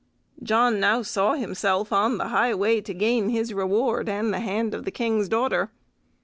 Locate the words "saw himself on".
1.03-2.17